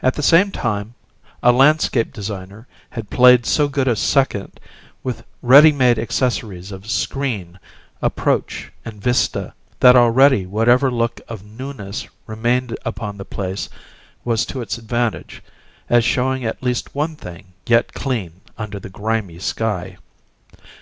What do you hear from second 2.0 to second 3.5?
designer had played